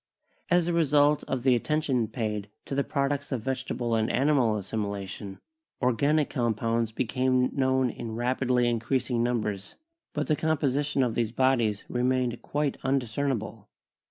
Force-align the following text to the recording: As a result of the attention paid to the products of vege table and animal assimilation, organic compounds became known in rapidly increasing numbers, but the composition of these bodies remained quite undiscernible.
As 0.49 0.67
a 0.67 0.73
result 0.73 1.23
of 1.25 1.43
the 1.43 1.53
attention 1.53 2.07
paid 2.07 2.49
to 2.65 2.73
the 2.73 2.83
products 2.83 3.31
of 3.31 3.43
vege 3.43 3.67
table 3.67 3.93
and 3.93 4.09
animal 4.09 4.55
assimilation, 4.57 5.37
organic 5.79 6.27
compounds 6.27 6.91
became 6.91 7.55
known 7.55 7.91
in 7.91 8.15
rapidly 8.15 8.67
increasing 8.67 9.21
numbers, 9.21 9.75
but 10.13 10.25
the 10.25 10.35
composition 10.35 11.03
of 11.03 11.13
these 11.13 11.31
bodies 11.31 11.83
remained 11.87 12.41
quite 12.41 12.77
undiscernible. 12.83 13.69